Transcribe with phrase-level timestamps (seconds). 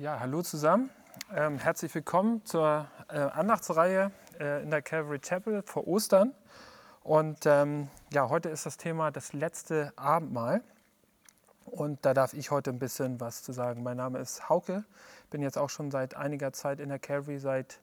[0.00, 0.90] Ja, hallo zusammen.
[1.34, 6.36] Ähm, herzlich willkommen zur äh, Andachtsreihe äh, in der Calvary Chapel vor Ostern.
[7.02, 10.62] Und ähm, ja, heute ist das Thema das letzte Abendmahl.
[11.64, 13.82] Und da darf ich heute ein bisschen was zu sagen.
[13.82, 14.84] Mein Name ist Hauke,
[15.30, 17.80] bin jetzt auch schon seit einiger Zeit in der Calvary, seit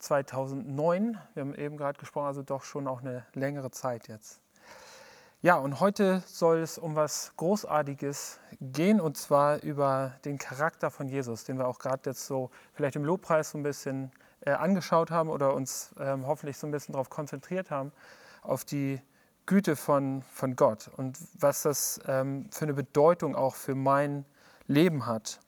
[0.00, 1.16] 2009.
[1.32, 4.42] Wir haben eben gerade gesprochen, also doch schon auch eine längere Zeit jetzt.
[5.42, 11.08] Ja, und heute soll es um was Großartiges gehen und zwar über den Charakter von
[11.08, 14.10] Jesus, den wir auch gerade jetzt so vielleicht im Lobpreis so ein bisschen
[14.40, 17.92] äh, angeschaut haben oder uns ähm, hoffentlich so ein bisschen darauf konzentriert haben,
[18.40, 18.98] auf die
[19.44, 24.24] Güte von, von Gott und was das ähm, für eine Bedeutung auch für mein
[24.66, 25.40] Leben hat.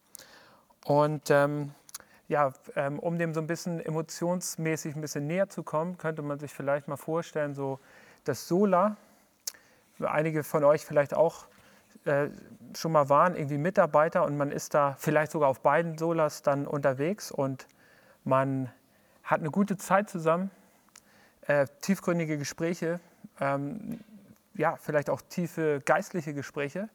[0.84, 1.73] Und ähm,
[2.29, 6.38] ja, ähm, um dem so ein bisschen emotionsmäßig ein bisschen näher zu kommen, könnte man
[6.38, 7.80] sich vielleicht mal vorstellen, so
[8.24, 8.98] das Sola,
[10.01, 11.47] einige von euch vielleicht auch
[12.05, 12.29] äh,
[12.77, 16.66] schon mal waren, irgendwie Mitarbeiter und man ist da vielleicht sogar auf beiden Solas dann
[16.66, 17.66] unterwegs und
[18.24, 18.71] man
[19.23, 20.51] hat eine gute Zeit zusammen,
[21.43, 23.01] äh, tiefgründige Gespräche,
[23.41, 24.01] ähm,
[24.54, 26.88] ja, vielleicht auch tiefe geistliche Gespräche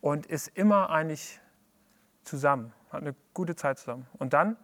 [0.00, 1.40] und ist immer eigentlich
[2.24, 4.06] zusammen, hat eine gute Zeit zusammen.
[4.18, 4.56] Und dann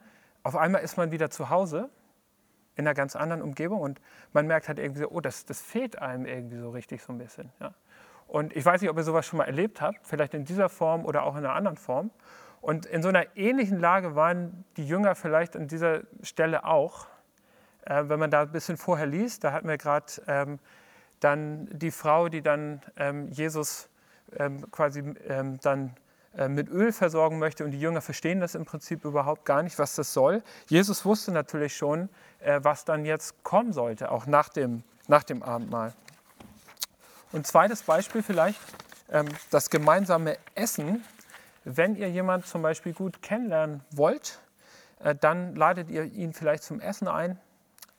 [0.42, 1.90] auf einmal ist man wieder zu Hause
[2.78, 4.00] in einer ganz anderen Umgebung und
[4.32, 7.18] man merkt halt irgendwie so, oh, das, das fehlt einem irgendwie so richtig so ein
[7.18, 7.50] bisschen.
[7.60, 7.74] Ja.
[8.28, 11.04] Und ich weiß nicht, ob ihr sowas schon mal erlebt habt, vielleicht in dieser Form
[11.04, 12.10] oder auch in einer anderen Form.
[12.60, 17.06] Und in so einer ähnlichen Lage waren die Jünger vielleicht an dieser Stelle auch.
[17.84, 20.60] Äh, wenn man da ein bisschen vorher liest, da hatten wir gerade ähm,
[21.18, 23.88] dann die Frau, die dann ähm, Jesus
[24.36, 25.96] ähm, quasi ähm, dann
[26.46, 29.96] mit Öl versorgen möchte und die Jünger verstehen das im Prinzip überhaupt gar nicht, was
[29.96, 30.42] das soll.
[30.68, 32.08] Jesus wusste natürlich schon,
[32.38, 35.94] äh, was dann jetzt kommen sollte, auch nach dem, nach dem Abendmahl.
[37.32, 38.60] Und zweites Beispiel vielleicht,
[39.10, 41.04] ähm, das gemeinsame Essen.
[41.64, 44.40] Wenn ihr jemanden zum Beispiel gut kennenlernen wollt,
[45.00, 47.38] äh, dann ladet ihr ihn vielleicht zum Essen ein.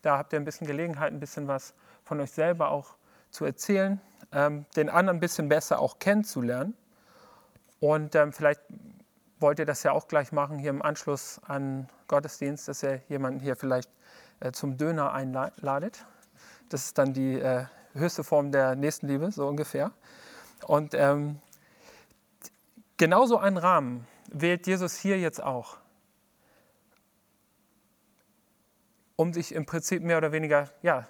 [0.01, 1.73] Da habt ihr ein bisschen Gelegenheit, ein bisschen was
[2.03, 2.95] von euch selber auch
[3.31, 3.99] zu erzählen,
[4.31, 6.73] ähm, den anderen ein bisschen besser auch kennenzulernen.
[7.79, 8.61] Und ähm, vielleicht
[9.39, 13.39] wollt ihr das ja auch gleich machen hier im Anschluss an Gottesdienst, dass ihr jemanden
[13.39, 13.89] hier vielleicht
[14.39, 16.05] äh, zum Döner einladet.
[16.69, 19.91] Das ist dann die äh, höchste Form der Nächstenliebe, so ungefähr.
[20.65, 21.39] Und ähm,
[22.97, 25.77] genauso einen Rahmen wählt Jesus hier jetzt auch,
[29.15, 31.07] um sich im Prinzip mehr oder weniger ja,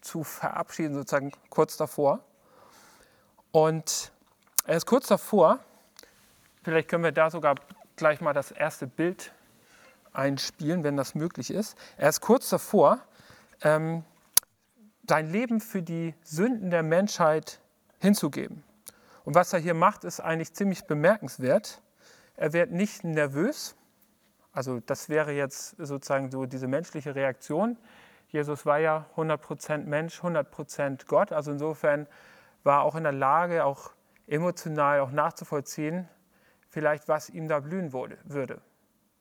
[0.00, 2.20] zu verabschieden, sozusagen kurz davor.
[3.50, 4.12] Und
[4.66, 5.60] er ist kurz davor,
[6.64, 7.54] vielleicht können wir da sogar
[7.96, 9.32] gleich mal das erste Bild
[10.12, 11.76] einspielen, wenn das möglich ist.
[11.96, 12.98] Er ist kurz davor,
[13.62, 14.04] ähm,
[15.08, 17.60] sein Leben für die Sünden der Menschheit
[18.00, 18.64] hinzugeben.
[19.24, 21.80] Und was er hier macht, ist eigentlich ziemlich bemerkenswert.
[22.36, 23.76] Er wird nicht nervös,
[24.52, 27.76] also das wäre jetzt sozusagen so diese menschliche Reaktion.
[28.28, 32.06] Jesus war ja 100% Mensch, 100% Gott, also insofern
[32.62, 33.92] war er auch in der Lage, auch
[34.26, 36.08] emotional auch nachzuvollziehen,
[36.74, 38.60] vielleicht was ihm da blühen würde.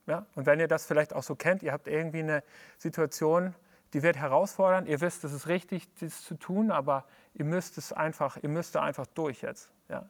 [0.08, 0.25] Ja?
[0.36, 2.44] Und wenn ihr das vielleicht auch so kennt, ihr habt irgendwie eine
[2.80, 3.53] Situation,
[3.94, 4.88] die wird herausfordern.
[4.88, 7.06] Ihr wisst, es ist richtig, das zu tun, aber
[7.36, 9.69] ihr müsst es einfach, ihr müsst da einfach durch jetzt.
[9.88, 10.09] Ja.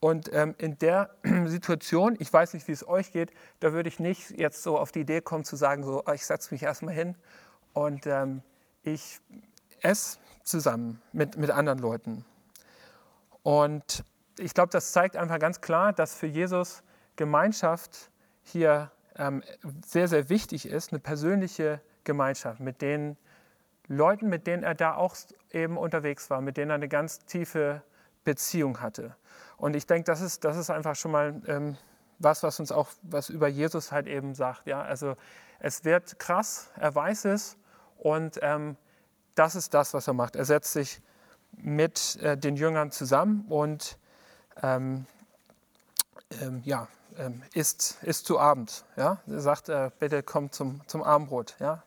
[0.00, 1.10] Und ähm, in der
[1.44, 4.92] Situation, ich weiß nicht, wie es euch geht, da würde ich nicht jetzt so auf
[4.92, 7.14] die Idee kommen zu sagen, so, oh, ich setze mich erstmal hin
[7.74, 8.42] und ähm,
[8.82, 9.20] ich
[9.82, 12.24] esse zusammen mit, mit anderen Leuten.
[13.42, 14.04] Und
[14.42, 16.82] ich glaube, das zeigt einfach ganz klar, dass für Jesus
[17.16, 18.10] Gemeinschaft
[18.42, 19.42] hier ähm,
[19.84, 23.16] sehr, sehr wichtig ist, eine persönliche Gemeinschaft, mit den
[23.88, 25.16] Leuten, mit denen er da auch
[25.50, 27.82] eben unterwegs war, mit denen er eine ganz tiefe
[28.24, 29.16] Beziehung hatte.
[29.56, 31.76] Und ich denke, das ist, das ist einfach schon mal ähm,
[32.18, 34.66] was, was uns auch was über Jesus halt eben sagt.
[34.66, 34.82] Ja?
[34.82, 35.16] Also
[35.58, 37.56] es wird krass, er weiß es
[37.98, 38.76] und ähm,
[39.34, 40.36] das ist das, was er macht.
[40.36, 41.02] Er setzt sich
[41.52, 43.98] mit äh, den Jüngern zusammen und
[44.62, 45.06] ähm,
[46.40, 48.84] ähm ja, ähm, isst, isst zu Abend.
[48.96, 49.18] Ja?
[49.26, 51.56] Er sagt, äh, bitte kommt zum, zum Abendbrot.
[51.60, 51.82] Ja?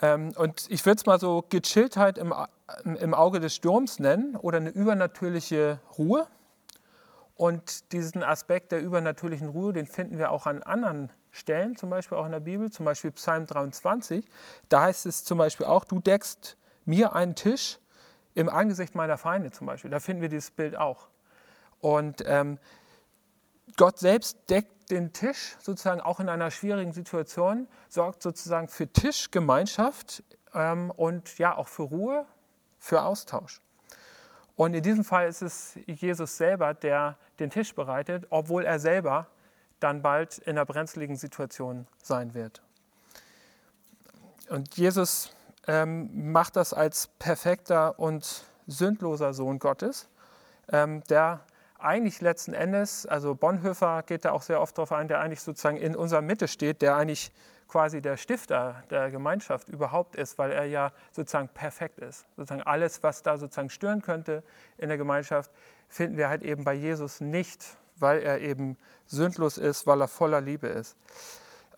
[0.00, 2.34] Ähm, und ich würde es mal so Gechilltheit im,
[2.84, 6.26] im Auge des Sturms nennen oder eine übernatürliche Ruhe.
[7.36, 12.16] Und diesen Aspekt der übernatürlichen Ruhe, den finden wir auch an anderen Stellen, zum Beispiel
[12.16, 14.24] auch in der Bibel, zum Beispiel Psalm 23.
[14.68, 17.80] Da heißt es zum Beispiel auch, du deckst mir einen Tisch
[18.34, 19.90] im Angesicht meiner Feinde zum Beispiel.
[19.90, 21.08] Da finden wir dieses Bild auch.
[21.84, 22.58] Und ähm,
[23.76, 30.22] Gott selbst deckt den Tisch sozusagen auch in einer schwierigen Situation, sorgt sozusagen für Tischgemeinschaft
[30.54, 32.24] ähm, und ja auch für Ruhe,
[32.78, 33.60] für Austausch.
[34.56, 39.26] Und in diesem Fall ist es Jesus selber, der den Tisch bereitet, obwohl er selber
[39.78, 42.62] dann bald in einer brenzligen Situation sein wird.
[44.48, 45.36] Und Jesus
[45.66, 50.08] ähm, macht das als perfekter und sündloser Sohn Gottes,
[50.72, 51.40] ähm, der
[51.84, 55.76] eigentlich letzten Endes, also Bonhoeffer geht da auch sehr oft darauf ein, der eigentlich sozusagen
[55.76, 57.32] in unserer Mitte steht, der eigentlich
[57.68, 62.26] quasi der Stifter der Gemeinschaft überhaupt ist, weil er ja sozusagen perfekt ist.
[62.36, 64.42] Sozusagen alles, was da sozusagen stören könnte
[64.78, 65.50] in der Gemeinschaft,
[65.88, 67.64] finden wir halt eben bei Jesus nicht,
[67.96, 68.76] weil er eben
[69.06, 70.96] sündlos ist, weil er voller Liebe ist.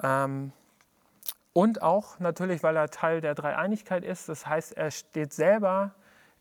[0.02, 0.52] Ähm,
[1.52, 4.28] und auch natürlich, weil er Teil der Dreieinigkeit ist.
[4.28, 5.94] Das heißt, er steht selber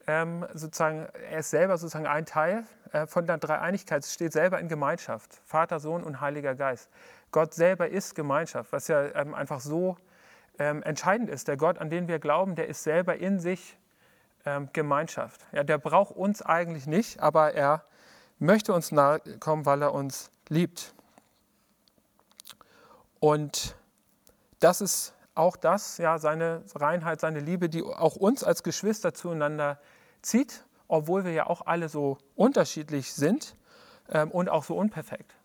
[0.08, 4.60] ähm, sozusagen, er ist selber sozusagen ein Teil äh, von der Dreieinigkeit, es steht selber
[4.60, 5.42] in Gemeinschaft.
[5.46, 6.90] Vater, Sohn und Heiliger Geist.
[7.32, 9.98] Gott selber ist Gemeinschaft, was ja ähm, einfach so
[10.60, 11.48] ähm, entscheidend ist.
[11.48, 13.78] Der Gott, an den wir glauben, der ist selber in sich
[14.46, 15.42] ähm, Gemeinschaft.
[15.52, 17.84] Ja, der braucht uns eigentlich nicht, aber er
[18.40, 20.94] möchte uns nahe kommen, weil er uns liebt.
[23.20, 23.76] Und
[24.60, 29.80] das ist auch das, ja, seine Reinheit, seine Liebe, die auch uns als Geschwister zueinander
[30.26, 33.56] zieht, obwohl wir ja auch alle so unterschiedlich sind
[34.10, 35.36] ähm, und auch so unperfekt.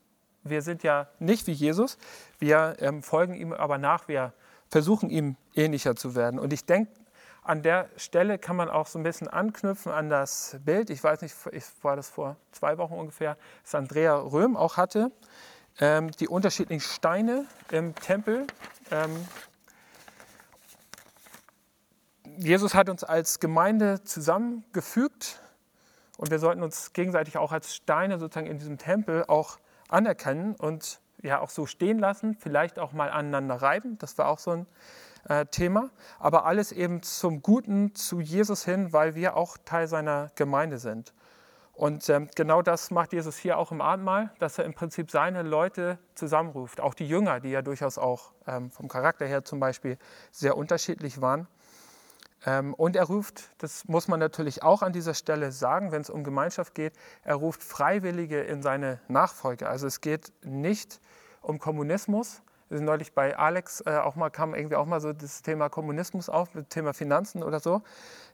[0.43, 1.99] Wir sind ja nicht wie Jesus,
[2.39, 4.33] wir ähm, folgen ihm aber nach, wir
[4.69, 6.41] versuchen ihm ähnlicher zu werden.
[6.41, 6.93] Und ich denke,
[7.43, 10.91] an der Stelle kann man auch so ein bisschen anknüpfen an das Bild.
[10.91, 15.11] Ich weiß nicht, ich war das vor zwei Wochen ungefähr, das Andrea Röhm auch hatte
[15.81, 18.47] ähm, die unterschiedlichen Steine im Tempel.
[18.91, 19.11] Ähm,
[22.43, 25.43] Jesus hat uns als Gemeinde zusammengefügt
[26.17, 29.59] und wir sollten uns gegenseitig auch als Steine sozusagen in diesem Tempel auch
[29.91, 33.99] anerkennen und ja auch so stehen lassen, vielleicht auch mal aneinander reiben.
[33.99, 34.67] Das war auch so ein
[35.29, 35.91] äh, Thema.
[36.19, 41.13] Aber alles eben zum Guten, zu Jesus hin, weil wir auch Teil seiner Gemeinde sind.
[41.75, 45.43] Und ähm, genau das macht Jesus hier auch im Abendmahl, dass er im Prinzip seine
[45.43, 49.99] Leute zusammenruft, auch die Jünger, die ja durchaus auch ähm, vom Charakter her zum Beispiel
[50.31, 51.47] sehr unterschiedlich waren.
[52.47, 56.11] Ähm, und er ruft, das muss man natürlich auch an dieser Stelle sagen, wenn es
[56.11, 59.69] um Gemeinschaft geht, er ruft Freiwillige in seine Nachfolge.
[59.69, 61.01] Also es geht nicht
[61.43, 62.43] um Kommunismus.
[62.69, 65.69] Wir sind neulich bei Alex äh, auch mal, kam irgendwie auch mal so das Thema
[65.69, 67.83] Kommunismus auf, das Thema Finanzen oder so.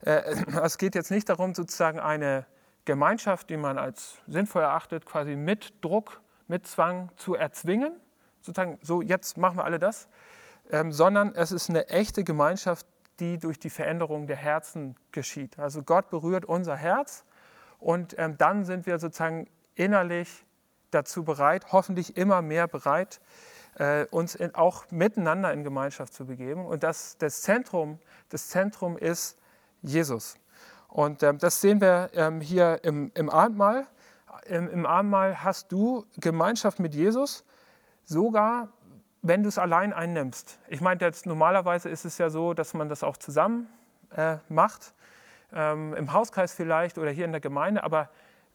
[0.02, 0.22] Äh,
[0.62, 2.46] es geht jetzt nicht darum, sozusagen eine
[2.84, 7.92] Gemeinschaft, die man als sinnvoll erachtet, quasi mit Druck, mit Zwang zu erzwingen,
[8.40, 10.08] sozusagen, so jetzt machen wir alle das,
[10.70, 12.86] ähm, sondern es ist eine echte Gemeinschaft,
[13.20, 15.58] die durch die Veränderung der Herzen geschieht.
[15.58, 17.24] Also Gott berührt unser Herz
[17.78, 20.44] und ähm, dann sind wir sozusagen innerlich
[20.90, 23.20] dazu bereit, hoffentlich immer mehr bereit,
[23.78, 26.64] äh, uns in, auch miteinander in Gemeinschaft zu begeben.
[26.64, 27.98] Und das, das, Zentrum,
[28.30, 29.38] das Zentrum ist
[29.82, 30.38] Jesus.
[30.88, 33.86] Und ähm, das sehen wir ähm, hier im, im Abendmahl.
[34.46, 37.44] Im, Im Abendmahl hast du Gemeinschaft mit Jesus,
[38.04, 38.68] sogar
[39.28, 40.58] wenn du es allein einnimmst.
[40.68, 43.68] Ich meine, jetzt normalerweise ist es ja so, dass man das auch zusammen
[44.14, 44.94] äh, macht,
[45.52, 48.10] ähm, im Hauskreis vielleicht oder hier in der Gemeinde, aber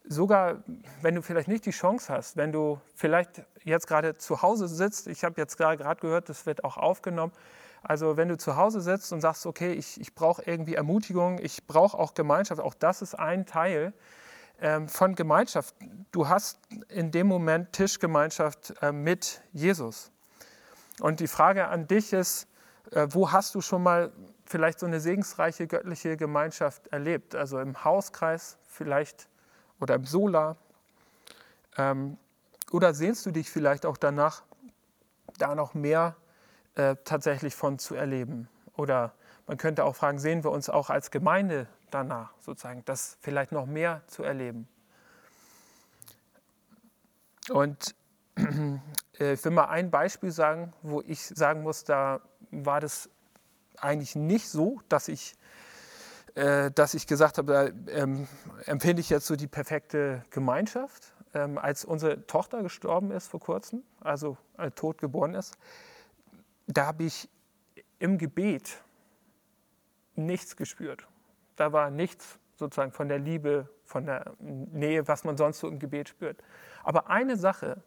[0.06, 0.63] sogar
[1.01, 5.07] wenn du vielleicht nicht die Chance hast, wenn du vielleicht jetzt gerade zu Hause sitzt,
[5.07, 7.33] ich habe jetzt gerade gehört, das wird auch aufgenommen,
[7.83, 11.65] also wenn du zu Hause sitzt und sagst, okay, ich, ich brauche irgendwie Ermutigung, ich
[11.68, 13.94] brauche auch Gemeinschaft, auch das ist ein Teil
[14.59, 15.75] ähm, von Gemeinschaft.
[16.12, 16.59] Du hast
[16.89, 20.12] in dem Moment Tischgemeinschaft äh, mit Jesus.
[20.99, 22.47] Und die Frage an dich ist,
[22.92, 24.11] äh, wo hast du schon mal
[24.45, 27.35] vielleicht so eine segensreiche göttliche Gemeinschaft erlebt?
[27.35, 29.27] Also im Hauskreis vielleicht
[29.80, 30.57] oder im Sola.
[31.77, 32.18] Ähm,
[32.71, 34.44] oder sehnst du dich vielleicht auch danach,
[35.37, 36.16] da noch mehr
[36.75, 38.47] äh, tatsächlich von zu erleben.
[38.75, 39.13] Oder
[39.47, 43.66] man könnte auch fragen, sehen wir uns auch als Gemeinde danach, sozusagen, das vielleicht noch
[43.66, 44.68] mehr zu erleben.
[47.49, 47.95] Und
[49.21, 53.09] ich will mal ein Beispiel sagen, wo ich sagen muss, da war das
[53.78, 55.35] eigentlich nicht so, dass ich,
[56.35, 57.54] äh, dass ich gesagt habe,
[57.87, 58.28] da ähm,
[58.66, 61.13] empfinde ich jetzt so die perfekte Gemeinschaft.
[61.33, 65.57] Ähm, als unsere Tochter gestorben ist vor kurzem, also äh, tot geboren ist,
[66.68, 67.30] da habe ich
[67.99, 68.81] im Gebet
[70.16, 71.07] nichts gespürt.
[71.56, 75.80] Da war nichts sozusagen von der Liebe, von der Nähe, was man sonst so im
[75.80, 76.44] Gebet spürt.
[76.83, 77.81] Aber eine Sache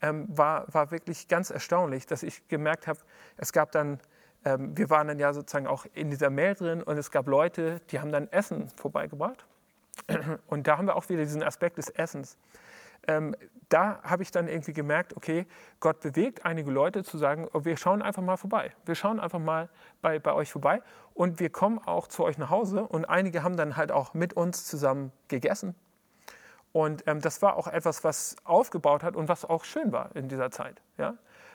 [0.00, 2.98] ähm, war, war wirklich ganz erstaunlich, dass ich gemerkt habe,
[3.36, 4.00] es gab dann,
[4.44, 7.80] ähm, wir waren dann ja sozusagen auch in dieser Mail drin und es gab Leute,
[7.90, 9.46] die haben dann Essen vorbeigebracht.
[10.48, 12.36] Und da haben wir auch wieder diesen Aspekt des Essens
[13.06, 13.34] ähm,
[13.68, 15.46] da habe ich dann irgendwie gemerkt, okay,
[15.80, 18.72] Gott bewegt einige Leute zu sagen, oh, wir schauen einfach mal vorbei.
[18.84, 19.68] Wir schauen einfach mal
[20.02, 20.82] bei, bei euch vorbei
[21.14, 22.86] und wir kommen auch zu euch nach Hause.
[22.86, 25.74] Und einige haben dann halt auch mit uns zusammen gegessen.
[26.74, 30.28] Und ähm, das war auch etwas, was aufgebaut hat und was auch schön war in
[30.28, 30.82] dieser Zeit.
[30.98, 31.14] Ja?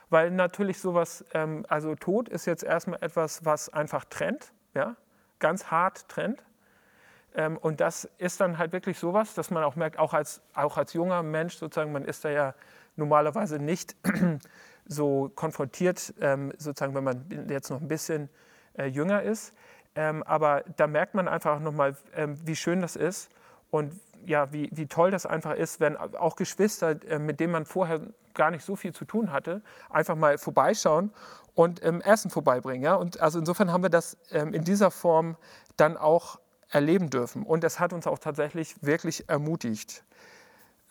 [0.10, 4.96] Weil natürlich sowas, ähm, also Tod ist jetzt erstmal etwas, was einfach trennt, ja?
[5.40, 6.42] ganz hart trennt.
[7.36, 10.78] Ähm, und das ist dann halt wirklich sowas, dass man auch merkt, auch als, auch
[10.78, 12.56] als junger Mensch sozusagen, man ist da ja
[12.96, 13.98] normalerweise nicht
[14.86, 18.30] so konfrontiert, ähm, sozusagen, wenn man jetzt noch ein bisschen
[18.78, 19.54] äh, jünger ist.
[19.96, 23.30] Ähm, aber da merkt man einfach nochmal, ähm, wie schön das ist
[23.70, 24.00] und
[24.30, 28.00] ja, wie, wie toll das einfach ist, wenn auch Geschwister, äh, mit denen man vorher
[28.36, 31.12] gar nicht so viel zu tun hatte, einfach mal vorbeischauen
[31.56, 32.84] und ähm, Essen vorbeibringen.
[32.84, 32.94] Ja?
[32.94, 35.36] Und also insofern haben wir das ähm, in dieser Form
[35.78, 37.44] dann auch erleben dürfen.
[37.44, 40.04] Und es hat uns auch tatsächlich wirklich ermutigt,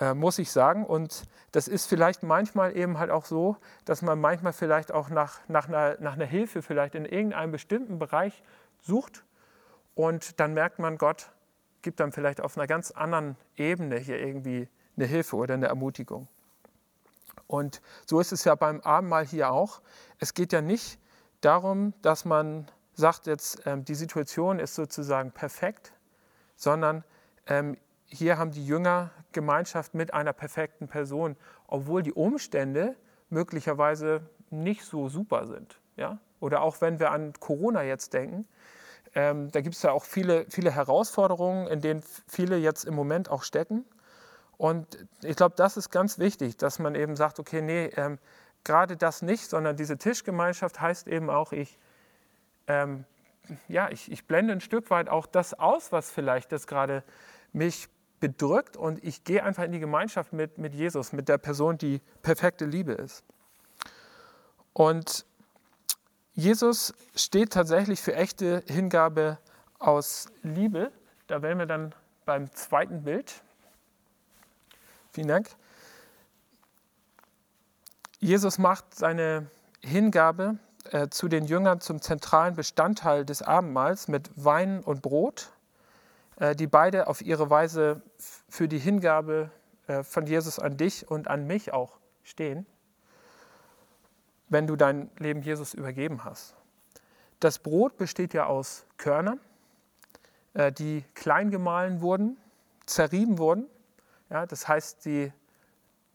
[0.00, 0.84] äh, muss ich sagen.
[0.84, 5.38] Und das ist vielleicht manchmal eben halt auch so, dass man manchmal vielleicht auch nach,
[5.46, 8.42] nach, einer, nach einer Hilfe vielleicht in irgendeinem bestimmten Bereich
[8.82, 9.22] sucht
[9.94, 11.30] und dann merkt man, Gott
[11.82, 16.28] gibt dann vielleicht auf einer ganz anderen Ebene hier irgendwie eine Hilfe oder eine Ermutigung.
[17.46, 19.80] Und so ist es ja beim Abendmahl hier auch.
[20.18, 20.98] Es geht ja nicht
[21.40, 25.92] darum, dass man sagt, jetzt ähm, die Situation ist sozusagen perfekt,
[26.56, 27.04] sondern
[27.46, 32.96] ähm, hier haben die Jünger Gemeinschaft mit einer perfekten Person, obwohl die Umstände
[33.30, 35.80] möglicherweise nicht so super sind.
[35.96, 36.18] Ja?
[36.40, 38.46] Oder auch wenn wir an Corona jetzt denken,
[39.14, 43.30] ähm, da gibt es ja auch viele, viele Herausforderungen, in denen viele jetzt im Moment
[43.30, 43.84] auch stecken.
[44.56, 48.18] Und ich glaube, das ist ganz wichtig, dass man eben sagt, okay, nee, ähm,
[48.64, 51.78] gerade das nicht, sondern diese Tischgemeinschaft heißt eben auch, ich,
[52.66, 53.04] ähm,
[53.68, 57.02] ja, ich, ich blende ein Stück weit auch das aus, was vielleicht das gerade
[57.52, 57.88] mich
[58.20, 62.00] bedrückt und ich gehe einfach in die Gemeinschaft mit, mit Jesus, mit der Person, die
[62.22, 63.22] perfekte Liebe ist.
[64.72, 65.24] Und
[66.38, 69.38] Jesus steht tatsächlich für echte Hingabe
[69.80, 70.92] aus Liebe.
[71.26, 71.92] Da wären wir dann
[72.26, 73.42] beim zweiten Bild.
[75.10, 75.48] Vielen Dank.
[78.20, 80.58] Jesus macht seine Hingabe
[80.92, 85.50] äh, zu den Jüngern zum zentralen Bestandteil des Abendmahls mit Wein und Brot,
[86.36, 88.00] äh, die beide auf ihre Weise
[88.48, 89.50] für die Hingabe
[89.88, 92.64] äh, von Jesus an dich und an mich auch stehen
[94.48, 96.54] wenn du dein Leben Jesus übergeben hast.
[97.40, 99.40] Das Brot besteht ja aus Körnern,
[100.54, 102.36] äh, die klein gemahlen wurden,
[102.86, 103.66] zerrieben wurden.
[104.30, 105.32] Ja, das heißt, sie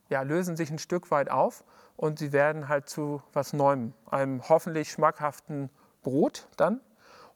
[0.09, 1.63] ja, lösen sich ein Stück weit auf
[1.95, 5.69] und sie werden halt zu was Neuem, einem hoffentlich schmackhaften
[6.01, 6.81] Brot dann.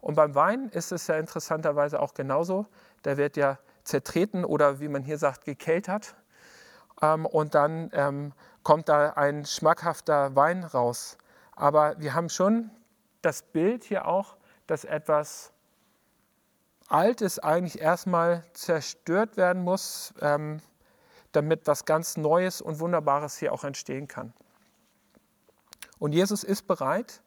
[0.02, 2.68] Und beim Wein ist es ja interessanterweise auch genauso.
[3.04, 6.16] Der wird ja zertreten oder wie man hier sagt, gekeltert.
[7.02, 8.34] Ähm, und dann ähm,
[8.68, 11.18] kommt da ein schmackhafter Wein raus.
[11.56, 12.70] Aber wir haben schon
[13.22, 14.36] das Bild hier auch,
[14.68, 15.54] dass etwas
[16.90, 20.60] Altes eigentlich erstmal zerstört werden muss, ähm,
[21.32, 24.34] damit was ganz Neues und Wunderbares hier auch entstehen kann.
[25.98, 27.22] Und Jesus ist bereit,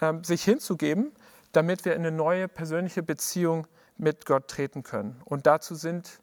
[0.00, 1.10] ähm, sich hinzugeben,
[1.50, 3.66] damit wir in eine neue persönliche Beziehung
[3.96, 5.20] mit Gott treten können.
[5.24, 6.20] Und dazu sind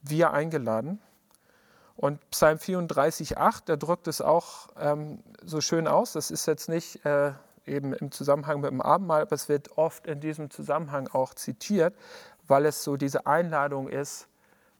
[0.00, 1.02] wir eingeladen.
[1.96, 6.12] Und Psalm 34,8, der drückt es auch ähm, so schön aus.
[6.12, 7.32] Das ist jetzt nicht äh,
[7.66, 11.94] eben im Zusammenhang mit dem Abendmahl, aber es wird oft in diesem Zusammenhang auch zitiert,
[12.46, 14.28] weil es so diese Einladung ist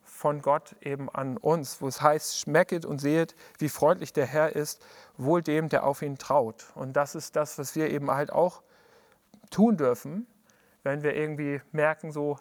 [0.03, 4.55] von Gott eben an uns, wo es heißt, schmecket und sehet, wie freundlich der Herr
[4.55, 4.85] ist,
[5.17, 6.67] wohl dem, der auf ihn traut.
[6.75, 8.63] Und das ist das, was wir eben halt auch
[9.51, 10.27] tun dürfen,
[10.83, 12.39] wenn wir irgendwie merken, so,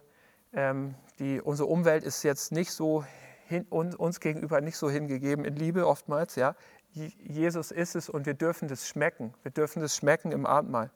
[0.53, 3.05] ähm, die, unsere Umwelt ist jetzt nicht so
[3.51, 6.35] hin, uns gegenüber nicht so hingegeben in Liebe oftmals.
[6.35, 6.55] Ja?
[6.93, 9.33] Jesus ist es und wir dürfen das schmecken.
[9.43, 10.89] Wir dürfen das schmecken im Abendmahl.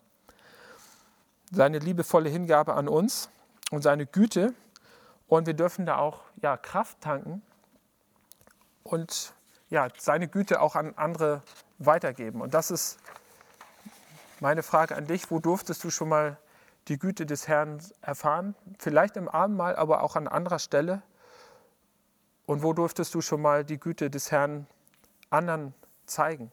[1.52, 3.30] Seine liebevolle Hingabe an uns
[3.72, 4.54] und seine Güte.
[5.28, 7.42] Und wir dürfen da auch ja, Kraft tanken
[8.84, 9.34] und
[9.70, 11.42] ja, seine Güte auch an andere
[11.80, 12.42] weitergeben.
[12.42, 13.00] Und das ist
[14.40, 15.32] meine Frage an dich.
[15.32, 16.38] Wo durftest du schon mal
[16.88, 18.56] die Güte des Herrn erfahren?
[18.78, 21.02] Vielleicht im Abendmahl, aber auch an anderer Stelle.
[22.46, 24.68] Und wo durftest du schon mal die Güte des Herrn
[25.30, 25.74] anderen
[26.06, 26.52] zeigen?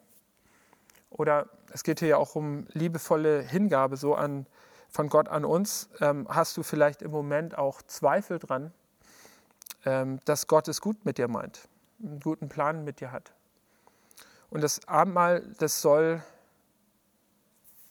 [1.11, 4.47] Oder es geht hier ja auch um liebevolle Hingabe so an,
[4.89, 5.91] von Gott an uns.
[6.01, 8.73] Ähm, hast du vielleicht im Moment auch Zweifel dran,
[9.85, 11.69] ähm, dass Gott es gut mit dir meint,
[12.03, 13.33] einen guten Plan mit dir hat?
[14.49, 16.23] Und das Abendmahl, das soll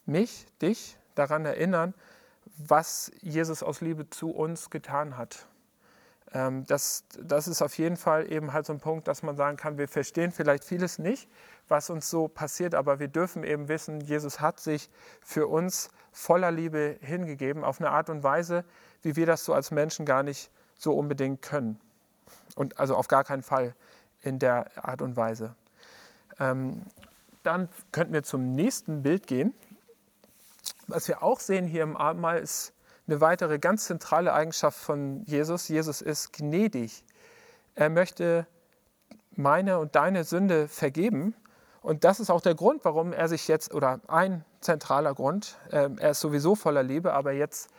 [0.05, 1.93] mich, dich daran erinnern,
[2.57, 5.47] was Jesus aus Liebe zu uns getan hat
[6.33, 9.57] ähm, das, das ist auf jeden Fall eben halt so ein Punkt, dass man sagen
[9.57, 11.29] kann, wir verstehen vielleicht vieles nicht,
[11.67, 14.89] was uns so passiert, aber wir dürfen eben wissen, Jesus hat sich
[15.21, 18.63] für uns voller Liebe hingegeben, auf eine Art und Weise,
[19.01, 21.79] wie wir das so als Menschen gar nicht so unbedingt können.
[22.55, 23.75] Und also auf gar keinen Fall
[24.21, 25.55] in der Art und Weise.
[26.39, 26.83] Ähm,
[27.43, 29.53] dann könnten wir zum nächsten Bild gehen.
[30.87, 32.73] Was wir auch sehen hier im Abendmahl ist
[33.11, 35.67] eine weitere ganz zentrale Eigenschaft von Jesus.
[35.67, 37.03] Jesus ist gnädig.
[37.75, 38.47] Er möchte
[39.35, 41.35] meine und deine Sünde vergeben.
[41.81, 45.89] Und das ist auch der Grund, warum er sich jetzt, oder ein zentraler Grund, äh,
[45.97, 47.69] er ist sowieso voller Liebe, aber jetzt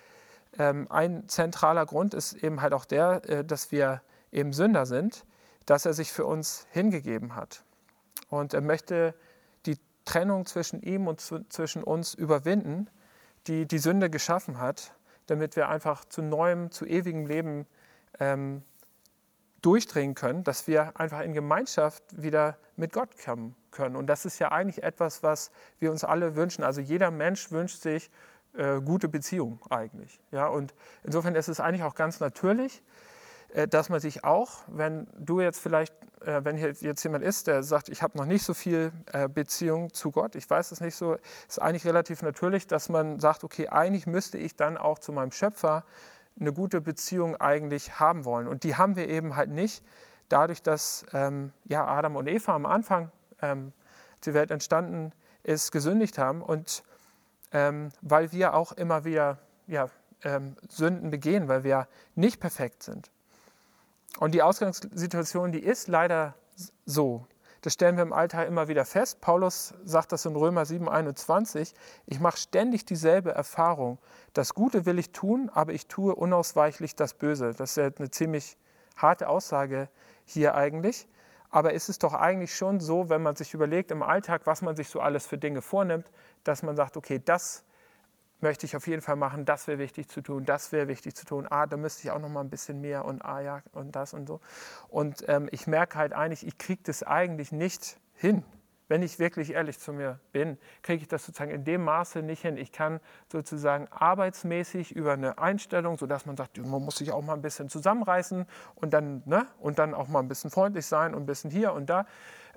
[0.58, 5.24] ähm, ein zentraler Grund ist eben halt auch der, äh, dass wir eben Sünder sind,
[5.64, 7.62] dass er sich für uns hingegeben hat.
[8.28, 9.14] Und er möchte
[9.64, 12.90] die Trennung zwischen ihm und zu, zwischen uns überwinden,
[13.46, 14.92] die die Sünde geschaffen hat,
[15.26, 17.66] damit wir einfach zu neuem, zu ewigem Leben
[18.20, 18.62] ähm,
[19.62, 23.96] durchdringen können, dass wir einfach in Gemeinschaft wieder mit Gott kommen können.
[23.96, 26.64] Und das ist ja eigentlich etwas, was wir uns alle wünschen.
[26.64, 28.10] Also jeder Mensch wünscht sich
[28.54, 30.20] äh, gute Beziehungen eigentlich.
[30.30, 30.48] Ja?
[30.48, 30.74] Und
[31.04, 32.82] insofern ist es eigentlich auch ganz natürlich,
[33.68, 35.94] dass man sich auch, wenn du jetzt vielleicht,
[36.24, 39.28] äh, wenn hier jetzt jemand ist, der sagt, ich habe noch nicht so viel äh,
[39.28, 41.16] Beziehung zu Gott, ich weiß es nicht so,
[41.48, 45.32] ist eigentlich relativ natürlich, dass man sagt, okay, eigentlich müsste ich dann auch zu meinem
[45.32, 45.84] Schöpfer
[46.40, 48.48] eine gute Beziehung eigentlich haben wollen.
[48.48, 49.84] Und die haben wir eben halt nicht,
[50.28, 53.10] dadurch, dass ähm, ja, Adam und Eva am Anfang,
[53.42, 53.72] ähm,
[54.24, 56.84] die Welt entstanden ist, gesündigt haben und
[57.52, 59.90] ähm, weil wir auch immer wieder ja,
[60.24, 63.10] ähm, Sünden begehen, weil wir nicht perfekt sind.
[64.18, 66.34] Und die Ausgangssituation, die ist leider
[66.84, 67.26] so.
[67.62, 69.20] Das stellen wir im Alltag immer wieder fest.
[69.20, 71.74] Paulus sagt das in Römer 7, 21.
[72.06, 73.98] Ich mache ständig dieselbe Erfahrung.
[74.32, 77.54] Das Gute will ich tun, aber ich tue unausweichlich das Böse.
[77.54, 78.58] Das ist ja eine ziemlich
[78.96, 79.88] harte Aussage
[80.24, 81.08] hier eigentlich.
[81.50, 84.74] Aber ist es doch eigentlich schon so, wenn man sich überlegt im Alltag, was man
[84.74, 86.10] sich so alles für Dinge vornimmt,
[86.42, 87.62] dass man sagt, okay, das
[88.42, 91.24] möchte ich auf jeden Fall machen, das wäre wichtig zu tun, das wäre wichtig zu
[91.24, 93.94] tun, ah, da müsste ich auch noch mal ein bisschen mehr und ah ja und
[93.96, 94.40] das und so.
[94.88, 98.44] Und ähm, ich merke halt eigentlich, ich kriege das eigentlich nicht hin.
[98.88, 102.42] Wenn ich wirklich ehrlich zu mir bin, kriege ich das sozusagen in dem Maße nicht
[102.42, 102.58] hin.
[102.58, 107.32] Ich kann sozusagen arbeitsmäßig über eine Einstellung, sodass man sagt, man muss sich auch mal
[107.32, 111.22] ein bisschen zusammenreißen und dann, ne, und dann auch mal ein bisschen freundlich sein und
[111.22, 112.04] ein bisschen hier und da.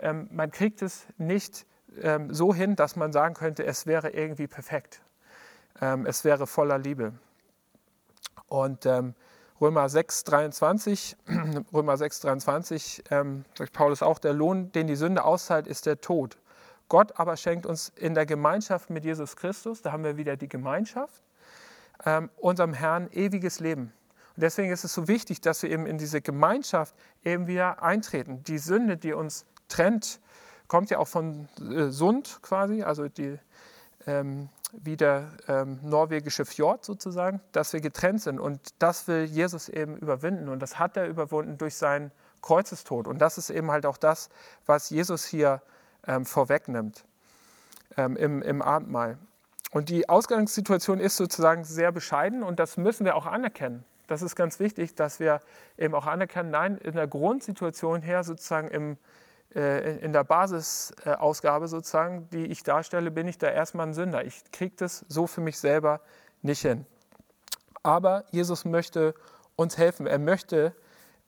[0.02, 1.65] Ähm, man kriegt es nicht
[2.02, 5.05] ähm, so hin, dass man sagen könnte, es wäre irgendwie perfekt
[5.81, 7.13] ähm, es wäre voller Liebe.
[8.47, 9.15] Und ähm,
[9.59, 11.17] Römer 6, 23,
[11.73, 16.01] Römer 6, 23 ähm, sagt Paulus auch, der Lohn, den die Sünde auszahlt, ist der
[16.01, 16.38] Tod.
[16.89, 20.49] Gott aber schenkt uns in der Gemeinschaft mit Jesus Christus, da haben wir wieder die
[20.49, 21.23] Gemeinschaft,
[22.05, 23.93] ähm, unserem Herrn ewiges Leben.
[24.35, 28.43] Und deswegen ist es so wichtig, dass wir eben in diese Gemeinschaft eben wieder eintreten.
[28.43, 30.19] Die Sünde, die uns trennt,
[30.67, 33.39] kommt ja auch von äh, Sund quasi, also die,
[34.05, 38.39] ähm, wie der ähm, norwegische Fjord sozusagen, dass wir getrennt sind.
[38.39, 40.49] Und das will Jesus eben überwinden.
[40.49, 43.08] Und das hat er überwunden durch seinen Kreuzestod.
[43.08, 44.30] Und das ist eben halt auch das,
[44.65, 45.62] was Jesus hier
[46.08, 47.06] ähm, vorwegnimmt
[47.97, 49.17] ähm, im, im Abendmahl.
[49.71, 53.84] Und die Ausgangssituation ist sozusagen sehr bescheiden und das müssen wir auch anerkennen.
[54.08, 55.41] Das ist ganz wichtig, dass wir
[55.78, 58.97] eben auch anerkennen, nein, in der Grundsituation her sozusagen im,
[59.56, 64.26] in der Basisausgabe sozusagen, die ich darstelle, bin ich da erstmal ein Sünder.
[64.26, 66.02] Ich kriege das so für mich selber
[66.41, 66.86] nicht hin.
[67.82, 69.13] Aber Jesus möchte
[69.56, 70.08] uns helfen.
[70.08, 70.74] Er möchte,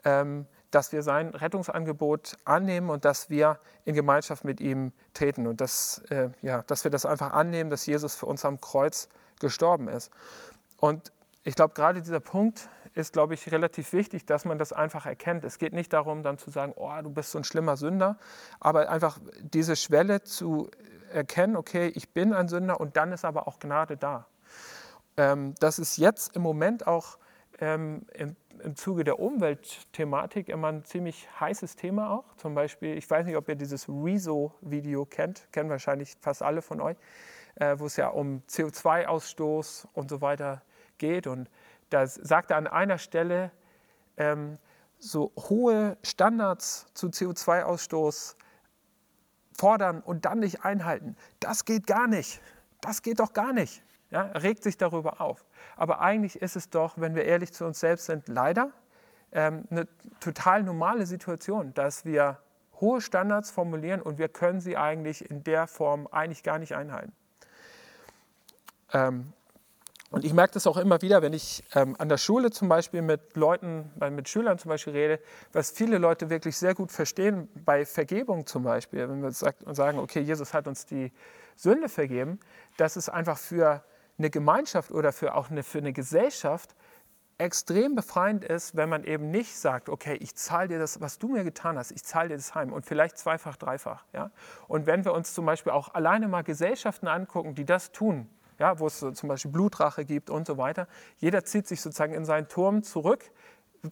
[0.04, 5.62] ähm, dass wir sein Rettungsangebot annehmen und dass wir in Gemeinschaft mit ihm treten und
[5.62, 9.08] dass, äh, ja, dass wir das einfach annehmen, dass Jesus für uns am Kreuz
[9.40, 10.12] gestorben ist.
[10.78, 11.14] Und
[11.44, 15.44] ich glaube, gerade dieser Punkt ist, glaube ich, relativ wichtig, dass man das einfach erkennt.
[15.44, 18.18] Es geht nicht darum, dann zu sagen, oh, du bist so ein schlimmer Sünder,
[18.60, 20.70] aber einfach diese Schwelle zu
[21.14, 24.28] erkennen, okay, ich bin ein Sünder und dann ist aber auch Gnade da.
[25.16, 27.18] Ähm, das ist jetzt im Moment auch
[27.60, 32.36] ähm, im, im Zuge der Umweltthematik immer ein ziemlich heißes Thema auch.
[32.38, 36.82] Zum Beispiel, ich weiß nicht, ob ihr dieses Rezo-Video kennt, kennen wahrscheinlich fast alle von
[36.82, 36.98] euch,
[37.56, 40.64] äh, wo es ja um CO2-Ausstoß und so weiter
[40.98, 41.28] geht.
[41.28, 41.50] Und
[41.90, 43.52] da sagt er an einer Stelle,
[44.18, 44.58] ähm,
[45.00, 48.36] so hohe Standards zu CO2-Ausstoß
[49.58, 51.16] fordern und dann nicht einhalten.
[51.40, 52.42] Das geht gar nicht.
[52.82, 53.84] Das geht doch gar nicht.
[54.10, 55.46] Ja, regt sich darüber auf.
[55.76, 58.72] Aber eigentlich ist es doch, wenn wir ehrlich zu uns selbst sind, leider
[59.32, 59.88] ähm, eine
[60.20, 62.40] total normale Situation, dass wir
[62.80, 67.14] hohe Standards formulieren und wir können sie eigentlich in der Form eigentlich gar nicht einhalten.
[68.94, 69.34] Ähm,
[70.10, 73.02] und ich merke das auch immer wieder, wenn ich ähm, an der Schule zum Beispiel
[73.02, 75.20] mit Leuten, mit Schülern zum Beispiel rede,
[75.52, 80.22] was viele Leute wirklich sehr gut verstehen bei Vergebung zum Beispiel, wenn wir sagen, okay,
[80.22, 81.12] Jesus hat uns die
[81.56, 82.40] Sünde vergeben,
[82.78, 83.84] dass es einfach für
[84.18, 86.76] eine Gemeinschaft oder für auch eine, für eine Gesellschaft
[87.38, 91.28] extrem befreiend ist, wenn man eben nicht sagt, okay, ich zahle dir das, was du
[91.28, 94.06] mir getan hast, ich zahle dir das heim und vielleicht zweifach, dreifach.
[94.14, 94.32] Ja?
[94.68, 98.28] Und wenn wir uns zum Beispiel auch alleine mal Gesellschaften angucken, die das tun,
[98.60, 102.26] ja, wo es zum Beispiel Blutrache gibt und so weiter, jeder zieht sich sozusagen in
[102.26, 103.24] seinen Turm zurück,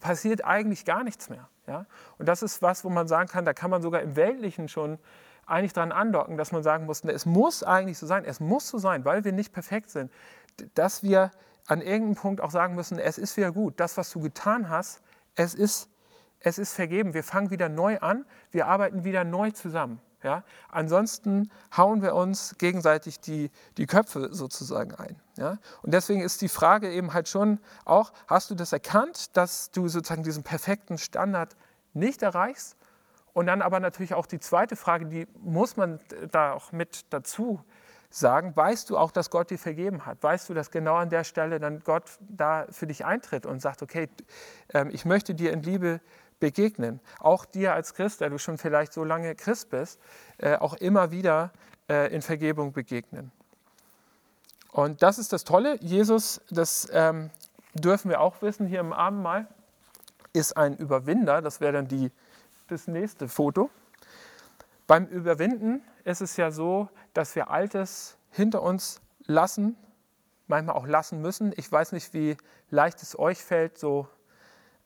[0.00, 1.48] passiert eigentlich gar nichts mehr.
[1.66, 1.86] Ja?
[2.18, 4.98] Und das ist was, wo man sagen kann, da kann man sogar im Weltlichen schon
[5.46, 8.78] eigentlich dran andocken, dass man sagen muss, es muss eigentlich so sein, es muss so
[8.78, 10.10] sein, weil wir nicht perfekt sind,
[10.74, 11.30] dass wir
[11.66, 15.02] an irgendeinem Punkt auch sagen müssen, es ist wieder gut, das, was du getan hast,
[15.34, 15.88] es ist,
[16.40, 17.14] es ist vergeben.
[17.14, 20.00] Wir fangen wieder neu an, wir arbeiten wieder neu zusammen.
[20.26, 20.42] Ja?
[20.68, 25.14] Ansonsten hauen wir uns gegenseitig die, die Köpfe sozusagen ein.
[25.36, 25.58] Ja?
[25.82, 29.86] Und deswegen ist die Frage eben halt schon auch, hast du das erkannt, dass du
[29.86, 31.56] sozusagen diesen perfekten Standard
[31.94, 32.76] nicht erreichst?
[33.34, 36.00] Und dann aber natürlich auch die zweite Frage, die muss man
[36.32, 37.60] da auch mit dazu
[38.10, 40.20] sagen, weißt du auch, dass Gott dir vergeben hat?
[40.24, 43.82] Weißt du, dass genau an der Stelle dann Gott da für dich eintritt und sagt,
[43.82, 44.08] okay,
[44.74, 46.00] ähm, ich möchte dir in Liebe
[46.40, 47.00] begegnen.
[47.20, 50.00] Auch dir als Christ, der du schon vielleicht so lange Christ bist,
[50.38, 51.52] äh, auch immer wieder
[51.88, 53.32] äh, in Vergebung begegnen.
[54.72, 55.78] Und das ist das Tolle.
[55.80, 57.30] Jesus, das ähm,
[57.74, 59.46] dürfen wir auch wissen hier im Abendmahl,
[60.32, 61.40] ist ein Überwinder.
[61.40, 62.12] Das wäre dann die,
[62.68, 63.70] das nächste Foto.
[64.86, 69.76] Beim Überwinden ist es ja so, dass wir Altes hinter uns lassen,
[70.46, 71.52] manchmal auch lassen müssen.
[71.56, 72.36] Ich weiß nicht, wie
[72.70, 74.06] leicht es euch fällt, so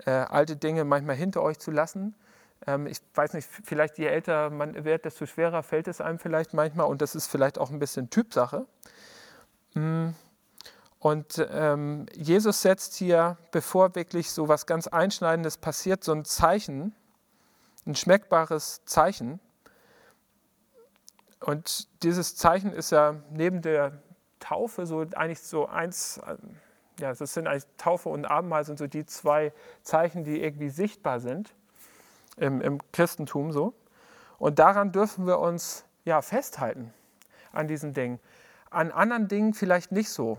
[0.07, 2.15] äh, alte Dinge manchmal hinter euch zu lassen.
[2.67, 6.55] Ähm, ich weiß nicht, vielleicht je älter man wird, desto schwerer fällt es einem vielleicht
[6.55, 8.67] manchmal und das ist vielleicht auch ein bisschen Typsache.
[9.75, 10.11] Mm.
[10.99, 16.95] Und ähm, Jesus setzt hier, bevor wirklich so was ganz Einschneidendes passiert, so ein Zeichen,
[17.87, 19.41] ein schmeckbares Zeichen.
[21.43, 24.03] Und dieses Zeichen ist ja neben der
[24.41, 26.21] Taufe so eigentlich so eins,
[27.01, 31.21] ja, das sind eigentlich Taufe und Abendmahl sind so die zwei Zeichen, die irgendwie sichtbar
[31.21, 31.55] sind
[32.37, 33.75] im, im Christentum so.
[34.39, 36.93] Und daran dürfen wir uns ja festhalten,
[37.53, 38.21] an diesen Dingen.
[38.71, 40.39] An anderen Dingen vielleicht nicht so.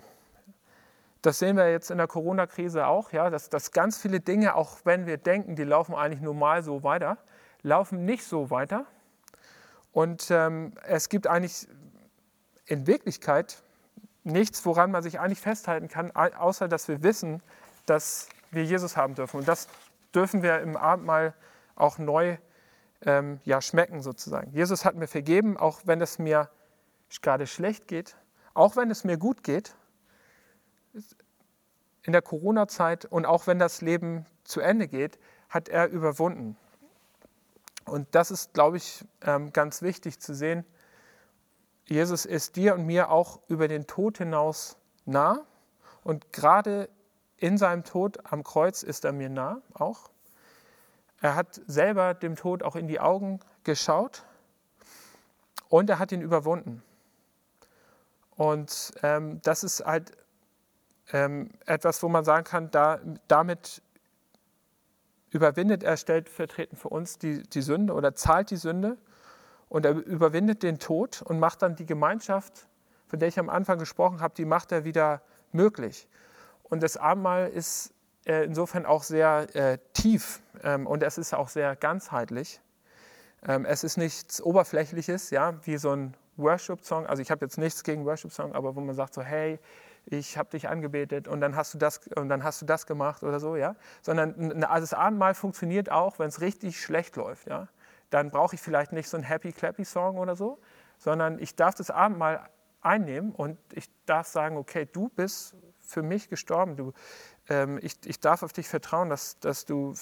[1.21, 4.79] Das sehen wir jetzt in der Corona-Krise auch, ja, dass, dass ganz viele Dinge, auch
[4.85, 7.17] wenn wir denken, die laufen eigentlich normal so weiter,
[7.61, 8.85] laufen nicht so weiter
[9.91, 11.67] und ähm, es gibt eigentlich
[12.65, 13.61] in Wirklichkeit
[14.23, 17.41] nichts, woran man sich eigentlich festhalten kann, außer dass wir wissen,
[17.85, 19.37] dass wir Jesus haben dürfen.
[19.37, 19.67] Und das
[20.13, 21.33] dürfen wir im Abendmahl
[21.75, 22.37] auch neu
[23.03, 24.51] ähm, ja, schmecken sozusagen.
[24.51, 26.49] Jesus hat mir vergeben, auch wenn es mir
[27.21, 28.15] gerade schlecht geht,
[28.53, 29.75] auch wenn es mir gut geht
[32.03, 36.57] in der Corona-Zeit und auch wenn das Leben zu Ende geht, hat er überwunden.
[37.85, 40.65] Und das ist, glaube ich, ähm, ganz wichtig zu sehen.
[41.91, 45.45] Jesus ist dir und mir auch über den Tod hinaus nah.
[46.03, 46.87] Und gerade
[47.35, 50.09] in seinem Tod am Kreuz ist er mir nah auch.
[51.19, 54.23] Er hat selber dem Tod auch in die Augen geschaut
[55.67, 56.81] und er hat ihn überwunden.
[58.37, 60.13] Und ähm, das ist halt
[61.11, 63.81] ähm, etwas, wo man sagen kann, da, damit
[65.29, 68.97] überwindet er stellvertretend für uns die, die Sünde oder zahlt die Sünde
[69.71, 72.67] und er überwindet den Tod und macht dann die Gemeinschaft,
[73.07, 75.21] von der ich am Anfang gesprochen habe, die macht er wieder
[75.53, 76.09] möglich.
[76.63, 77.93] Und das Abendmahl ist
[78.25, 82.59] äh, insofern auch sehr äh, tief ähm, und es ist auch sehr ganzheitlich.
[83.47, 87.07] Ähm, es ist nichts Oberflächliches, ja, wie so ein Worship-Song.
[87.07, 89.57] Also ich habe jetzt nichts gegen Worship-Song, aber wo man sagt so, hey,
[90.05, 93.23] ich habe dich angebetet und dann hast du das und dann hast du das gemacht
[93.23, 93.77] oder so, ja.
[94.01, 97.69] Sondern also das Abendmahl funktioniert auch, wenn es richtig schlecht läuft, ja.
[98.11, 100.59] Dann brauche ich vielleicht nicht so einen Happy Clappy Song oder so,
[100.99, 102.47] sondern ich darf das Abendmahl
[102.81, 106.75] einnehmen und ich darf sagen, okay, du bist für mich gestorben.
[106.75, 106.93] Du,
[107.49, 109.93] ähm, ich, ich darf auf dich vertrauen, dass, dass du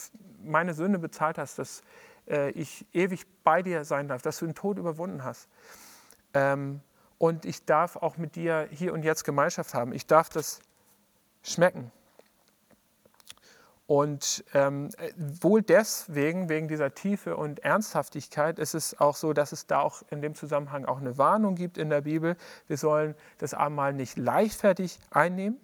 [0.43, 1.81] meine Sünde bezahlt hast, dass
[2.27, 5.49] äh, ich ewig bei dir sein darf, dass du den Tod überwunden hast.
[6.33, 6.81] Ähm,
[7.17, 9.93] und ich darf auch mit dir hier und jetzt Gemeinschaft haben.
[9.93, 10.61] Ich darf das
[11.43, 11.91] schmecken.
[13.89, 19.65] Und ähm, wohl deswegen, wegen dieser Tiefe und Ernsthaftigkeit, ist es auch so, dass es
[19.65, 22.37] da auch in dem Zusammenhang auch eine Warnung gibt in der Bibel.
[22.67, 25.59] Wir sollen das Abendmahl nicht leichtfertig einnehmen,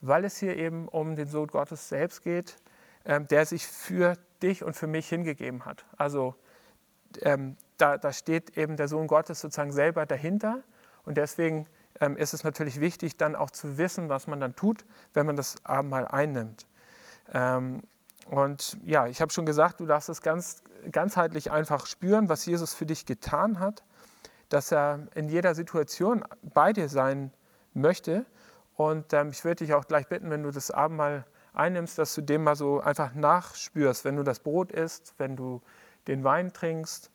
[0.00, 2.56] weil es hier eben um den Sohn Gottes selbst geht,
[3.04, 5.84] ähm, der sich für dich und für mich hingegeben hat.
[5.98, 6.34] Also
[7.20, 10.62] ähm, da, da steht eben der Sohn Gottes sozusagen selber dahinter
[11.04, 11.66] und deswegen
[12.00, 15.36] ähm, ist es natürlich wichtig, dann auch zu wissen, was man dann tut, wenn man
[15.36, 16.66] das Abendmahl einnimmt.
[17.32, 17.82] Ähm,
[18.30, 22.74] und ja, ich habe schon gesagt, du darfst es ganz ganzheitlich einfach spüren, was Jesus
[22.74, 23.84] für dich getan hat,
[24.48, 27.32] dass er in jeder Situation bei dir sein
[27.72, 28.26] möchte.
[28.74, 32.22] Und ähm, ich würde dich auch gleich bitten, wenn du das Abendmahl einnimmst, dass du
[32.22, 35.60] dem mal so einfach nachspürst, wenn du das Brot isst, wenn du
[36.06, 37.10] den Wein trinkst,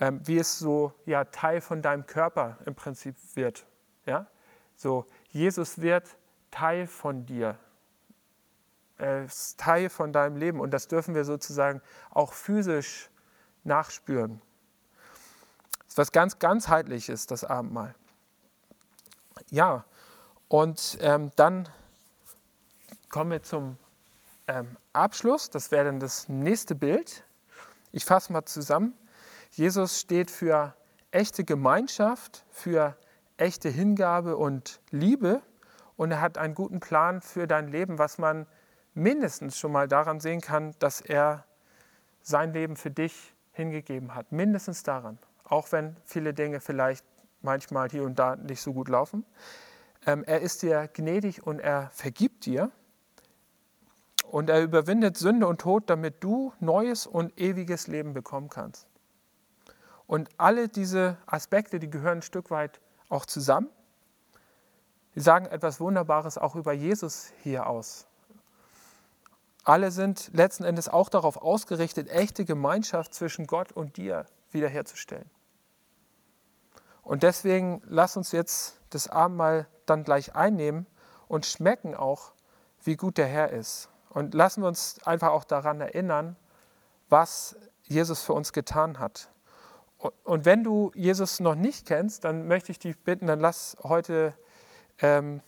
[0.00, 3.66] ähm, wie es so ja, Teil von deinem Körper im Prinzip wird.
[4.04, 4.26] Ja?
[4.74, 6.16] So, Jesus wird
[6.50, 7.56] Teil von dir.
[8.98, 13.10] Ist Teil von deinem Leben und das dürfen wir sozusagen auch physisch
[13.62, 14.40] nachspüren.
[15.80, 17.94] Das ist was ganz ganzheitliches, das Abendmahl.
[19.50, 19.84] Ja,
[20.48, 21.68] und ähm, dann
[23.10, 23.76] kommen wir zum
[24.46, 25.50] ähm, Abschluss.
[25.50, 27.24] Das wäre dann das nächste Bild.
[27.92, 28.94] Ich fasse mal zusammen.
[29.50, 30.74] Jesus steht für
[31.10, 32.96] echte Gemeinschaft, für
[33.36, 35.42] echte Hingabe und Liebe
[35.96, 38.46] und er hat einen guten Plan für dein Leben, was man
[38.96, 41.44] mindestens schon mal daran sehen kann, dass er
[42.22, 44.32] sein Leben für dich hingegeben hat.
[44.32, 47.04] Mindestens daran, auch wenn viele Dinge vielleicht
[47.42, 49.24] manchmal hier und da nicht so gut laufen.
[50.06, 52.70] Ähm, er ist dir gnädig und er vergibt dir.
[54.30, 58.88] Und er überwindet Sünde und Tod, damit du neues und ewiges Leben bekommen kannst.
[60.06, 63.68] Und alle diese Aspekte, die gehören ein Stück weit auch zusammen.
[65.14, 68.06] Die sagen etwas Wunderbares auch über Jesus hier aus.
[69.66, 75.28] Alle sind letzten Endes auch darauf ausgerichtet, echte Gemeinschaft zwischen Gott und dir wiederherzustellen.
[77.02, 80.86] Und deswegen lass uns jetzt das Abendmahl dann gleich einnehmen
[81.26, 82.30] und schmecken auch,
[82.84, 83.88] wie gut der Herr ist.
[84.10, 86.36] Und lassen wir uns einfach auch daran erinnern,
[87.08, 89.30] was Jesus für uns getan hat.
[90.22, 94.32] Und wenn du Jesus noch nicht kennst, dann möchte ich dich bitten, dann lass heute
[95.00, 95.40] ähm,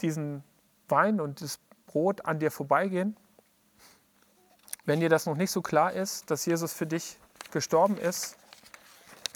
[0.00, 0.42] diesen
[0.92, 3.16] Wein und das Brot an dir vorbeigehen.
[4.84, 7.18] Wenn dir das noch nicht so klar ist, dass Jesus für dich
[7.50, 8.36] gestorben ist,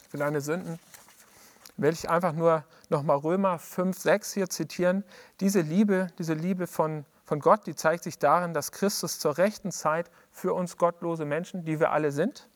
[0.08, 0.78] für deine Sünden,
[1.76, 5.04] will ich einfach nur nochmal Römer 5, 6 hier zitieren.
[5.40, 9.72] Diese Liebe, diese Liebe von, von Gott, die zeigt sich darin, dass Christus zur rechten
[9.72, 12.48] Zeit für uns gottlose Menschen, die wir alle sind,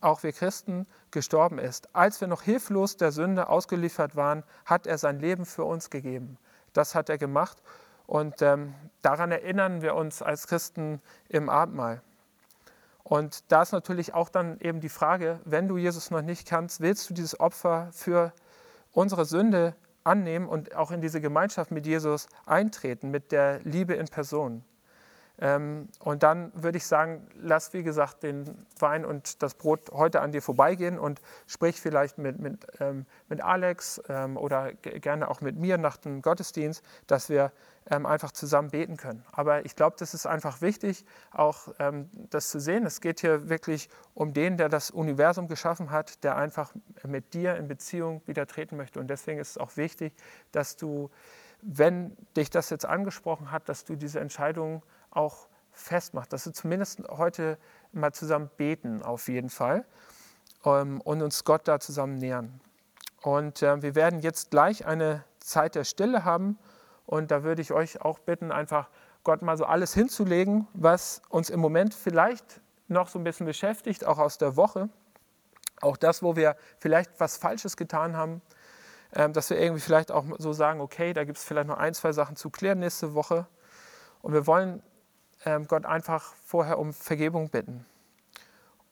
[0.00, 1.94] auch wir Christen, gestorben ist.
[1.94, 6.38] Als wir noch hilflos der Sünde ausgeliefert waren, hat er sein Leben für uns gegeben.
[6.72, 7.62] Das hat er gemacht
[8.06, 12.02] und ähm, daran erinnern wir uns als Christen im Abendmahl.
[13.02, 16.80] Und da ist natürlich auch dann eben die Frage, wenn du Jesus noch nicht kannst,
[16.80, 18.32] willst du dieses Opfer für
[18.92, 24.06] unsere Sünde annehmen und auch in diese Gemeinschaft mit Jesus eintreten, mit der Liebe in
[24.06, 24.64] Person?
[25.38, 30.20] Ähm, und dann würde ich sagen, lass wie gesagt den Wein und das Brot heute
[30.20, 35.40] an dir vorbeigehen und sprich vielleicht mit, mit, ähm, mit Alex ähm, oder gerne auch
[35.40, 37.52] mit mir nach dem Gottesdienst, dass wir
[37.88, 39.24] einfach zusammen beten können.
[39.30, 41.68] Aber ich glaube, das ist einfach wichtig, auch
[42.30, 42.84] das zu sehen.
[42.84, 46.74] Es geht hier wirklich um den, der das Universum geschaffen hat, der einfach
[47.06, 48.98] mit dir in Beziehung wieder treten möchte.
[48.98, 50.14] Und deswegen ist es auch wichtig,
[50.50, 51.10] dass du,
[51.62, 54.82] wenn dich das jetzt angesprochen hat, dass du diese Entscheidung
[55.16, 57.58] auch festmacht, dass wir zumindest heute
[57.92, 59.84] mal zusammen beten, auf jeden Fall,
[60.64, 62.60] ähm, und uns Gott da zusammen nähern.
[63.22, 66.58] Und äh, wir werden jetzt gleich eine Zeit der Stille haben
[67.04, 68.88] und da würde ich euch auch bitten, einfach
[69.22, 74.04] Gott mal so alles hinzulegen, was uns im Moment vielleicht noch so ein bisschen beschäftigt,
[74.04, 74.88] auch aus der Woche.
[75.80, 78.40] Auch das, wo wir vielleicht was Falsches getan haben,
[79.14, 81.94] ähm, dass wir irgendwie vielleicht auch so sagen, okay, da gibt es vielleicht noch ein,
[81.94, 83.46] zwei Sachen zu klären nächste Woche.
[84.22, 84.82] Und wir wollen ähm,
[85.68, 87.84] Gott einfach vorher um Vergebung bitten.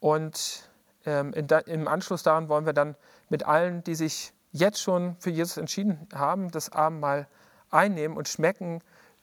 [0.01, 0.69] Und
[1.07, 2.97] ähm, im Anschluss daran wollen wir dann
[3.29, 7.27] mit allen, die sich jetzt schon für Jesus entschieden haben, das Abendmahl
[7.71, 8.81] einnehmen und schmecken,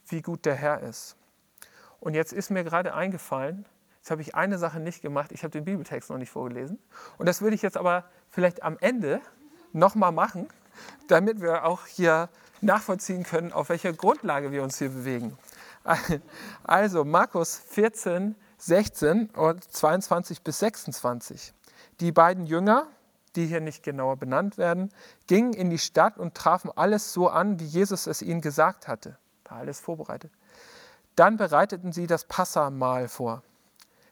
[0.08, 1.16] wie gut der Herr ist.
[2.00, 3.66] Und jetzt ist mir gerade eingefallen,
[3.98, 6.80] jetzt habe ich eine Sache nicht gemacht, ich habe den Bibeltext noch nicht vorgelesen.
[7.18, 9.22] Und das würde ich jetzt aber vielleicht am Ende
[9.72, 10.50] nochmal machen,
[11.08, 12.30] damit wir auch hier
[12.62, 15.38] nachvollziehen können, auf welcher Grundlage wir uns hier bewegen.
[16.64, 21.54] Also Markus 14, 16 und 22 bis 26.
[22.00, 22.88] Die beiden Jünger,
[23.36, 24.92] die hier nicht genauer benannt werden,
[25.28, 29.18] gingen in die Stadt und trafen alles so an, wie Jesus es ihnen gesagt hatte.
[29.46, 30.32] War alles vorbereitet.
[31.16, 33.44] Dann bereiteten sie das Passamahl vor.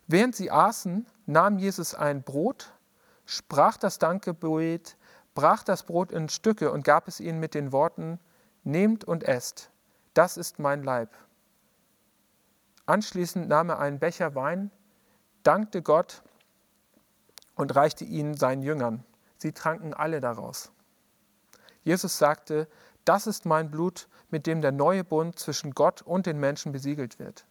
[0.08, 2.74] Während sie aßen, nahm Jesus ein Brot,
[3.26, 4.98] sprach das Dankgebet,
[5.36, 8.20] brach das Brot in Stücke und gab es ihnen mit den Worten:
[8.64, 9.70] Nehmt und esst,
[10.14, 11.10] das ist mein Leib.
[12.90, 14.72] Anschließend nahm er einen Becher Wein,
[15.44, 16.24] dankte Gott
[17.54, 19.04] und reichte ihn seinen Jüngern.
[19.38, 20.72] Sie tranken alle daraus.
[21.84, 22.68] Jesus sagte,
[23.06, 27.20] das ist mein Blut, mit dem der neue Bund zwischen Gott und den Menschen besiegelt
[27.20, 27.46] wird.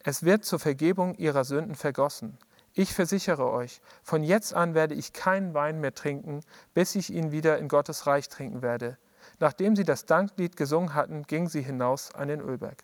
[0.00, 2.36] Es wird zur Vergebung ihrer Sünden vergossen.
[2.74, 6.40] Ich versichere euch, von jetzt an werde ich keinen Wein mehr trinken,
[6.74, 8.98] bis ich ihn wieder in Gottes Reich trinken werde.
[9.38, 12.82] nachdem sie das Danklied gesungen hatten, gingen sie hinaus an den Ölberg.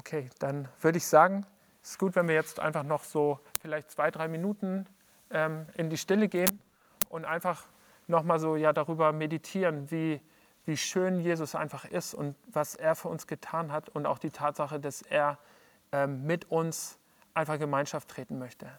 [0.00, 1.44] Okay, dann würde ich sagen,
[1.82, 4.86] es ist gut, wenn wir jetzt einfach noch so vielleicht zwei, drei Minuten
[5.30, 6.58] ähm, in die Stille gehen
[7.10, 7.66] und einfach
[8.06, 10.22] nochmal so ja, darüber meditieren, wie,
[10.64, 14.30] wie schön Jesus einfach ist und was er für uns getan hat und auch die
[14.30, 15.36] Tatsache, dass er
[15.92, 16.98] ähm, mit uns
[17.34, 18.70] einfach Gemeinschaft treten möchte.